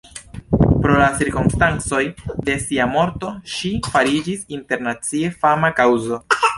Pro 0.85 0.95
la 1.01 1.09
cirkonstancoj 1.19 2.01
de 2.49 2.57
sia 2.65 2.89
morto 2.95 3.31
ŝi 3.59 3.75
fariĝis 3.93 4.53
internacie 4.61 5.35
fama 5.45 5.75
kaŭzo. 5.83 6.25